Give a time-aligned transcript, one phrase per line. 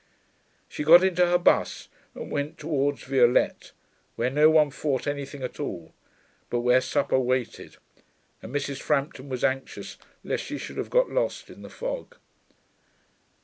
[0.67, 3.71] She got into her bus and went towards Violette,
[4.15, 5.93] where no one fought anything at all,
[6.49, 7.77] but where supper waited,
[8.41, 8.81] and Mrs.
[8.81, 12.15] Frampton was anxious lest she should have got lost in the fog.